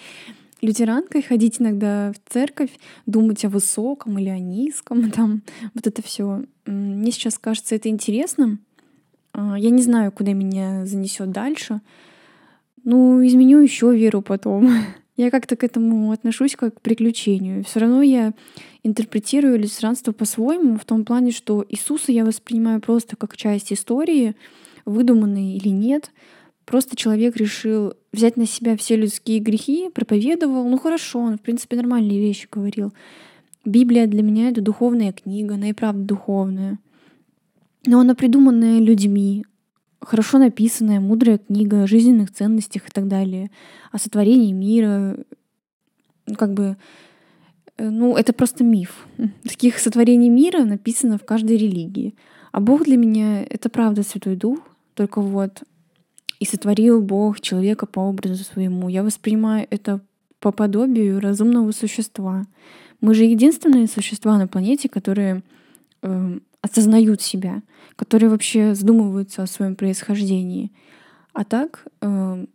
лютеранкой, 0.61 1.23
ходить 1.23 1.59
иногда 1.59 2.13
в 2.13 2.31
церковь, 2.31 2.69
думать 3.07 3.43
о 3.45 3.49
высоком 3.49 4.19
или 4.19 4.29
о 4.29 4.37
низком, 4.37 5.11
там, 5.11 5.41
вот 5.73 5.87
это 5.87 6.03
все. 6.03 6.43
Мне 6.67 7.11
сейчас 7.11 7.39
кажется 7.39 7.73
это 7.73 7.89
интересным. 7.89 8.59
А, 9.33 9.57
я 9.57 9.71
не 9.71 9.81
знаю, 9.81 10.11
куда 10.11 10.33
меня 10.33 10.85
занесет 10.85 11.31
дальше. 11.31 11.81
Ну, 12.83 13.25
изменю 13.25 13.59
еще 13.59 13.95
веру 13.95 14.21
потом. 14.21 14.69
Я 15.15 15.29
как-то 15.29 15.55
к 15.55 15.63
этому 15.63 16.11
отношусь 16.11 16.55
как 16.55 16.75
к 16.75 16.81
приключению. 16.81 17.63
Все 17.63 17.79
равно 17.79 18.01
я 18.01 18.33
интерпретирую 18.81 19.59
лютеранство 19.59 20.11
по-своему, 20.11 20.77
в 20.77 20.85
том 20.85 21.05
плане, 21.05 21.31
что 21.31 21.63
Иисуса 21.69 22.11
я 22.11 22.25
воспринимаю 22.25 22.81
просто 22.81 23.15
как 23.15 23.37
часть 23.37 23.71
истории, 23.71 24.35
выдуманной 24.85 25.55
или 25.55 25.69
нет. 25.69 26.11
Просто 26.65 26.95
человек 26.95 27.37
решил 27.37 27.93
взять 28.11 28.37
на 28.37 28.47
себя 28.47 28.75
все 28.75 28.95
людские 28.95 29.39
грехи, 29.39 29.89
проповедовал. 29.93 30.67
Ну 30.67 30.77
хорошо, 30.77 31.19
он, 31.19 31.37
в 31.37 31.41
принципе, 31.41 31.75
нормальные 31.75 32.19
вещи 32.19 32.47
говорил. 32.51 32.93
Библия 33.65 34.07
для 34.07 34.23
меня— 34.23 34.49
это 34.51 34.61
духовная 34.61 35.13
книга, 35.13 35.55
она 35.55 35.69
и 35.69 35.73
правда 35.73 36.03
духовная. 36.03 36.79
Но 37.85 37.99
она 37.99 38.15
придуманная 38.15 38.79
людьми, 38.79 39.45
хорошо 40.05 40.37
написанная, 40.37 40.99
мудрая 40.99 41.37
книга 41.37 41.83
о 41.83 41.87
жизненных 41.87 42.31
ценностях 42.31 42.87
и 42.87 42.91
так 42.91 43.07
далее, 43.07 43.51
о 43.91 43.97
сотворении 43.97 44.51
мира. 44.51 45.17
Ну, 46.25 46.35
как 46.35 46.53
бы, 46.53 46.77
э, 47.77 47.89
ну, 47.89 48.15
это 48.15 48.33
просто 48.33 48.63
миф. 48.63 49.07
Таких 49.43 49.79
сотворений 49.79 50.29
мира 50.29 50.63
написано 50.63 51.17
в 51.17 51.25
каждой 51.25 51.57
религии. 51.57 52.15
А 52.51 52.59
Бог 52.59 52.83
для 52.85 52.97
меня— 52.97 53.43
это 53.49 53.69
правда 53.69 54.03
Святой 54.03 54.35
Дух, 54.35 54.59
только 54.93 55.21
вот 55.21 55.63
и 56.39 56.45
сотворил 56.45 57.01
Бог 57.01 57.39
человека 57.39 57.85
по 57.85 58.01
образу 58.01 58.43
своему. 58.43 58.89
Я 58.89 59.03
воспринимаю 59.03 59.65
это 59.69 60.01
по 60.39 60.51
подобию 60.51 61.21
разумного 61.21 61.71
существа. 61.71 62.45
Мы 62.99 63.13
же 63.13 63.23
единственные 63.23 63.87
существа 63.87 64.37
на 64.37 64.47
планете, 64.47 64.89
которые 64.89 65.41
э, 66.01 66.39
осознают 66.63 67.21
себя, 67.21 67.61
которые 67.95 68.29
вообще 68.29 68.73
задумываются 68.73 69.43
о 69.43 69.47
своем 69.47 69.75
происхождении. 69.75 70.71
А 71.33 71.43
так, 71.43 71.85
э, 72.01 72.45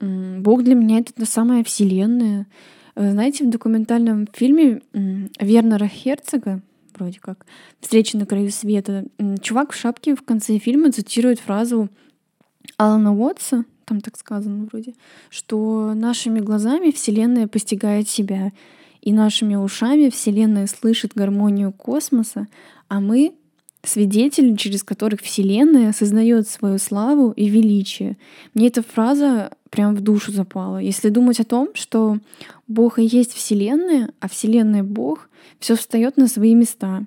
Бог 0.00 0.62
для 0.62 0.74
меня 0.74 0.98
это 0.98 1.14
та 1.14 1.24
самая 1.24 1.64
вселенная. 1.64 2.46
Э, 2.94 3.10
знаете, 3.12 3.44
в 3.44 3.50
документальном 3.50 4.28
фильме 4.32 4.82
Вернера 4.92 5.88
Херцога, 5.88 6.60
вроде 6.94 7.18
как, 7.18 7.46
«Встреча 7.80 8.18
на 8.18 8.26
краю 8.26 8.50
света», 8.50 9.06
чувак 9.40 9.72
в 9.72 9.76
шапке 9.76 10.14
в 10.14 10.22
конце 10.22 10.58
фильма 10.58 10.92
цитирует 10.92 11.40
фразу 11.40 11.88
Алана 12.76 13.14
Уотса, 13.14 13.64
там 13.86 14.02
так 14.02 14.18
сказано 14.18 14.66
вроде, 14.66 14.94
что 15.30 15.94
нашими 15.94 16.40
глазами 16.40 16.90
Вселенная 16.90 17.46
постигает 17.46 18.08
себя, 18.08 18.52
и 19.06 19.12
нашими 19.12 19.54
ушами 19.54 20.10
Вселенная 20.10 20.66
слышит 20.66 21.12
гармонию 21.14 21.72
космоса, 21.72 22.48
а 22.88 22.98
мы— 23.00 23.34
свидетели, 23.84 24.56
через 24.56 24.82
которых 24.82 25.20
Вселенная 25.20 25.90
осознает 25.90 26.48
свою 26.48 26.78
славу 26.78 27.30
и 27.30 27.48
величие. 27.48 28.16
Мне 28.52 28.66
эта 28.66 28.82
фраза 28.82 29.52
прям 29.70 29.94
в 29.94 30.00
душу 30.00 30.32
запала. 30.32 30.78
Если 30.78 31.08
думать 31.08 31.38
о 31.38 31.44
том, 31.44 31.68
что 31.74 32.18
Бог 32.66 32.98
и 32.98 33.04
есть 33.04 33.32
Вселенная, 33.32 34.10
а 34.18 34.28
Вселенная— 34.28 34.82
Бог, 34.84 35.28
все 35.60 35.76
встает 35.76 36.16
на 36.16 36.26
свои 36.26 36.56
места. 36.56 37.04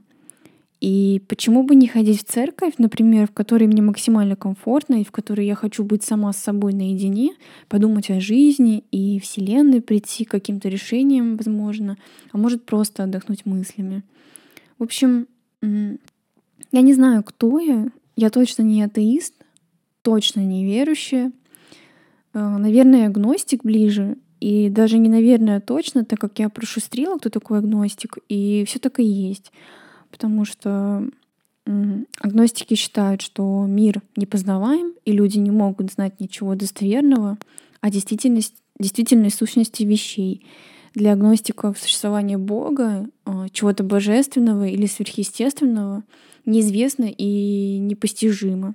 И 0.81 1.21
почему 1.27 1.63
бы 1.63 1.75
не 1.75 1.87
ходить 1.87 2.21
в 2.21 2.23
церковь, 2.23 2.75
например, 2.77 3.27
в 3.27 3.31
которой 3.31 3.67
мне 3.67 3.81
максимально 3.81 4.37
комфортно 4.37 5.01
и 5.01 5.03
в 5.03 5.11
которой 5.11 5.45
я 5.45 5.55
хочу 5.55 5.83
быть 5.83 6.03
сама 6.03 6.31
с 6.31 6.37
собой 6.37 6.73
наедине, 6.73 7.33
подумать 7.67 8.09
о 8.09 8.21
жизни 8.21 8.85
и 8.91 9.19
Вселенной, 9.19 9.81
прийти 9.81 10.23
к 10.23 10.31
каким-то 10.31 10.69
решениям, 10.69 11.35
возможно, 11.35 11.97
а 12.31 12.37
может 12.37 12.65
просто 12.65 13.03
отдохнуть 13.03 13.45
мыслями. 13.45 14.03
В 14.77 14.83
общем, 14.83 15.27
я 15.61 16.81
не 16.81 16.93
знаю, 16.93 17.23
кто 17.23 17.59
я. 17.59 17.91
Я 18.15 18.29
точно 18.29 18.63
не 18.63 18.81
атеист, 18.81 19.33
точно 20.01 20.41
не 20.41 20.65
верующая. 20.65 21.31
Э, 22.33 22.57
наверное, 22.57 23.07
агностик 23.07 23.63
ближе. 23.63 24.17
И 24.39 24.69
даже 24.69 24.97
не 24.97 25.09
наверное 25.09 25.57
а 25.57 25.61
точно, 25.61 26.05
так 26.05 26.19
как 26.19 26.39
я 26.39 26.47
прошустрила, 26.47 27.17
кто 27.17 27.29
такой 27.29 27.59
агностик, 27.59 28.19
и 28.29 28.63
все 28.65 28.79
так 28.79 28.99
и 28.99 29.03
есть. 29.03 29.51
Потому 30.11 30.45
что 30.45 31.03
агностики 32.19 32.73
считают, 32.73 33.21
что 33.21 33.65
мир 33.67 34.01
непознаваем, 34.15 34.93
и 35.05 35.11
люди 35.11 35.37
не 35.37 35.51
могут 35.51 35.91
знать 35.91 36.19
ничего 36.19 36.55
достоверного 36.55 37.37
о 37.81 37.89
действительности, 37.91 38.55
действительной 38.79 39.29
сущности 39.29 39.83
вещей. 39.83 40.45
Для 40.95 41.13
агностиков 41.13 41.77
существование 41.77 42.37
Бога, 42.37 43.07
э, 43.25 43.47
чего-то 43.51 43.83
божественного 43.83 44.67
или 44.67 44.87
сверхъестественного 44.87 46.03
неизвестно 46.45 47.05
и 47.05 47.77
непостижимо. 47.77 48.73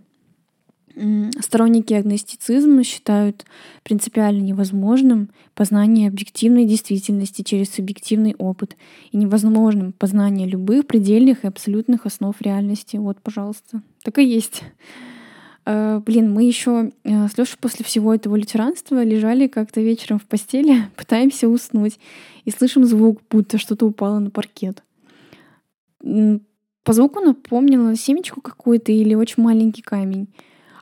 Сторонники 1.41 1.93
агностицизма 1.93 2.85
считают 2.85 3.45
принципиально 3.83 4.43
невозможным 4.43 5.31
познание 5.55 6.09
объективной 6.09 6.67
действительности 6.67 7.43
через 7.43 7.71
субъективный 7.71 8.37
опыт 8.39 8.77
и 9.11 9.17
невозможным 9.17 9.93
познание 9.93 10.47
любых 10.47 10.87
предельных 10.87 11.45
и 11.45 11.49
абсолютных 11.49 12.07
основ 12.07 12.41
реальности. 12.41 12.97
Вот, 12.97 13.21
пожалуйста. 13.23 13.83
Так 14.05 14.19
и 14.19 14.25
есть. 14.25 14.63
Э, 15.67 16.01
блин, 16.05 16.33
мы 16.33 16.45
еще 16.45 16.93
э, 17.03 17.29
с 17.29 17.37
Лешей 17.39 17.59
после 17.61 17.85
всего 17.85 18.15
этого 18.15 18.37
лютеранства 18.37 19.03
лежали 19.03 19.49
как-то 19.49 19.81
вечером 19.81 20.19
в 20.19 20.27
постели, 20.27 20.77
пытаемся 20.97 21.49
уснуть, 21.49 21.99
и 22.45 22.51
слышим 22.51 22.85
звук, 22.85 23.21
будто 23.31 23.59
что-то 23.59 23.87
упало 23.87 24.19
на 24.19 24.31
паркет. 24.31 24.83
По 26.01 26.93
звуку 26.93 27.21
напомнила 27.21 27.97
семечку 27.97 28.43
какую-то 28.43 28.93
или 28.93 29.15
очень 29.15 29.43
маленький 29.43 29.83
камень. 29.83 30.29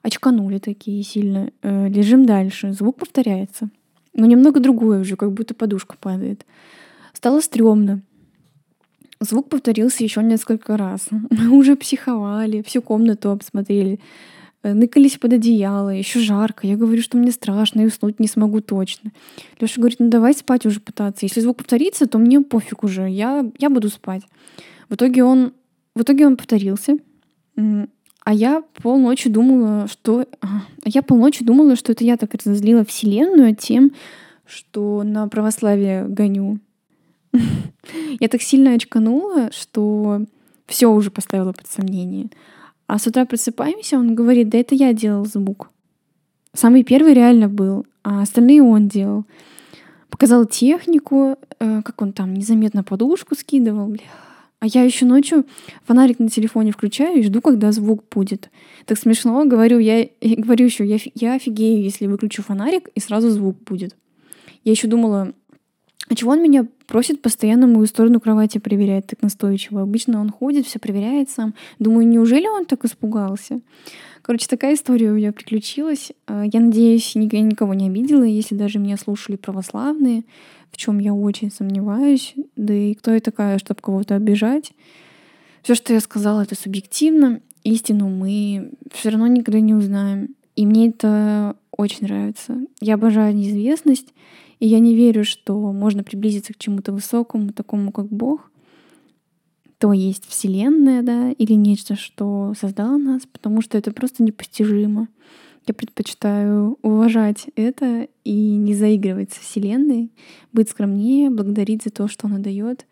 Очканули 0.02 0.58
такие 0.58 1.02
сильно. 1.02 1.50
Э, 1.62 1.88
лежим 1.88 2.26
дальше. 2.26 2.72
Звук 2.72 2.96
повторяется. 2.96 3.70
Но 4.14 4.26
немного 4.26 4.60
другое 4.60 5.00
уже, 5.00 5.16
как 5.16 5.32
будто 5.32 5.54
подушка 5.54 5.96
падает. 5.98 6.44
Стало 7.12 7.40
стрёмно. 7.40 8.02
Звук 9.20 9.48
повторился 9.48 10.02
еще 10.02 10.22
несколько 10.22 10.76
раз. 10.76 11.08
Мы 11.30 11.48
уже 11.48 11.76
психовали, 11.76 12.62
всю 12.62 12.82
комнату 12.82 13.30
обсмотрели. 13.30 14.00
Э, 14.64 14.74
ныкались 14.74 15.18
под 15.18 15.34
одеяло, 15.34 15.90
еще 15.90 16.18
жарко. 16.18 16.66
Я 16.66 16.76
говорю, 16.76 17.00
что 17.00 17.16
мне 17.16 17.30
страшно 17.30 17.82
и 17.82 17.86
уснуть 17.86 18.20
не 18.20 18.26
смогу 18.26 18.60
точно. 18.60 19.12
Леша 19.60 19.80
говорит, 19.80 20.00
ну 20.00 20.08
давай 20.08 20.34
спать 20.34 20.66
уже 20.66 20.80
пытаться. 20.80 21.26
Если 21.26 21.40
звук 21.40 21.58
повторится, 21.58 22.06
то 22.06 22.18
мне 22.18 22.40
пофиг 22.40 22.82
уже, 22.82 23.08
я, 23.08 23.48
я 23.58 23.70
буду 23.70 23.88
спать. 23.88 24.22
В 24.88 24.94
итоге 24.94 25.24
он, 25.24 25.52
в 25.94 26.02
итоге 26.02 26.26
он 26.26 26.36
повторился. 26.36 26.96
А 28.24 28.32
я 28.32 28.62
полночи 28.82 29.28
думала, 29.28 29.88
что... 29.88 30.26
А 30.40 30.62
я 30.84 31.02
полночи 31.02 31.44
думала, 31.44 31.76
что 31.76 31.92
это 31.92 32.04
я 32.04 32.16
так 32.16 32.34
разозлила 32.34 32.84
Вселенную 32.84 33.56
тем, 33.56 33.92
что 34.46 35.02
на 35.02 35.26
православие 35.28 36.06
гоню. 36.06 36.58
Я 38.20 38.28
так 38.28 38.42
сильно 38.42 38.74
очканула, 38.74 39.50
что 39.52 40.26
все 40.66 40.88
уже 40.88 41.10
поставила 41.10 41.52
под 41.52 41.66
сомнение. 41.66 42.28
А 42.86 42.98
с 42.98 43.06
утра 43.06 43.24
просыпаемся, 43.24 43.96
он 43.96 44.14
говорит, 44.14 44.50
да 44.50 44.58
это 44.58 44.74
я 44.74 44.92
делал 44.92 45.24
звук. 45.24 45.70
Самый 46.52 46.84
первый 46.84 47.14
реально 47.14 47.48
был, 47.48 47.86
а 48.02 48.20
остальные 48.20 48.62
он 48.62 48.88
делал. 48.88 49.24
Показал 50.10 50.44
технику, 50.44 51.38
э, 51.58 51.82
как 51.82 52.02
он 52.02 52.12
там 52.12 52.34
незаметно 52.34 52.84
подушку 52.84 53.34
скидывал. 53.34 53.86
Бля, 53.86 54.02
а 54.62 54.66
я 54.66 54.84
еще 54.84 55.06
ночью 55.06 55.44
фонарик 55.82 56.20
на 56.20 56.28
телефоне 56.28 56.70
включаю 56.70 57.18
и 57.18 57.22
жду, 57.24 57.40
когда 57.40 57.72
звук 57.72 58.04
будет. 58.08 58.48
Так 58.86 58.96
смешно, 58.96 59.44
говорю, 59.44 59.80
я, 59.80 60.06
говорю 60.20 60.66
еще, 60.66 60.86
я, 60.86 60.98
я 61.16 61.34
офигею, 61.34 61.82
если 61.82 62.06
выключу 62.06 62.44
фонарик 62.44 62.88
и 62.94 63.00
сразу 63.00 63.30
звук 63.30 63.56
будет. 63.64 63.96
Я 64.62 64.70
еще 64.70 64.86
думала, 64.86 65.32
а 66.08 66.14
чего 66.14 66.30
он 66.30 66.42
меня 66.44 66.68
просит 66.86 67.20
постоянно 67.20 67.66
мою 67.66 67.86
сторону 67.86 68.20
кровати 68.20 68.58
проверять 68.58 69.08
так 69.08 69.20
настойчиво? 69.20 69.82
Обычно 69.82 70.20
он 70.20 70.30
ходит, 70.30 70.64
все 70.64 70.78
проверяет 70.78 71.28
сам. 71.28 71.54
Думаю, 71.80 72.06
неужели 72.06 72.46
он 72.46 72.64
так 72.64 72.84
испугался? 72.84 73.60
Короче, 74.22 74.46
такая 74.46 74.74
история 74.74 75.10
у 75.10 75.14
меня 75.14 75.32
приключилась. 75.32 76.12
А, 76.28 76.44
я 76.44 76.60
надеюсь, 76.60 77.16
я 77.16 77.40
никого 77.40 77.74
не 77.74 77.88
обидела, 77.88 78.22
если 78.22 78.54
даже 78.54 78.78
меня 78.78 78.96
слушали 78.96 79.34
православные 79.34 80.22
в 80.72 80.76
чем 80.76 80.98
я 80.98 81.14
очень 81.14 81.52
сомневаюсь. 81.52 82.34
Да 82.56 82.74
и 82.74 82.94
кто 82.94 83.12
я 83.12 83.20
такая, 83.20 83.58
чтобы 83.58 83.80
кого-то 83.80 84.16
обижать? 84.16 84.72
Все, 85.62 85.74
что 85.74 85.92
я 85.92 86.00
сказала, 86.00 86.42
это 86.42 86.56
субъективно. 86.56 87.40
Истину 87.62 88.08
мы 88.08 88.72
все 88.90 89.10
равно 89.10 89.28
никогда 89.28 89.60
не 89.60 89.74
узнаем. 89.74 90.34
И 90.56 90.66
мне 90.66 90.88
это 90.88 91.56
очень 91.70 92.06
нравится. 92.06 92.58
Я 92.80 92.94
обожаю 92.94 93.34
неизвестность, 93.34 94.12
и 94.58 94.66
я 94.66 94.80
не 94.80 94.94
верю, 94.94 95.24
что 95.24 95.72
можно 95.72 96.02
приблизиться 96.02 96.52
к 96.52 96.58
чему-то 96.58 96.92
высокому, 96.92 97.52
такому 97.52 97.92
как 97.92 98.08
Бог. 98.08 98.50
То 99.78 99.92
есть 99.92 100.26
Вселенная, 100.26 101.02
да, 101.02 101.32
или 101.32 101.54
нечто, 101.54 101.96
что 101.96 102.54
создало 102.58 102.98
нас, 102.98 103.22
потому 103.26 103.62
что 103.62 103.76
это 103.76 103.92
просто 103.92 104.22
непостижимо. 104.22 105.08
Я 105.66 105.74
предпочитаю 105.74 106.78
уважать 106.82 107.46
это 107.54 108.08
и 108.24 108.56
не 108.56 108.74
заигрывать 108.74 109.32
с 109.32 109.38
Вселенной, 109.38 110.10
быть 110.52 110.70
скромнее, 110.70 111.30
благодарить 111.30 111.84
за 111.84 111.90
то, 111.90 112.08
что 112.08 112.26
она 112.26 112.38
дает. 112.38 112.86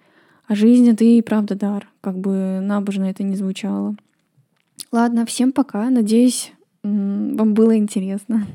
А 0.46 0.54
жизнь— 0.54 0.88
это 0.90 1.04
и 1.04 1.20
правда 1.22 1.54
дар, 1.54 1.88
как 2.00 2.18
бы 2.18 2.61
набожно 2.62 3.04
это 3.04 3.22
не 3.22 3.37
звучало. 3.37 3.96
Ладно, 4.92 5.26
всем 5.26 5.52
пока. 5.52 5.90
Надеюсь, 5.90 6.52
вам 6.83 7.54
было 7.54 7.76
интересно. 7.76 8.46